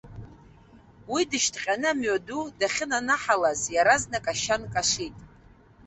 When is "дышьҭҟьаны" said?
1.29-1.87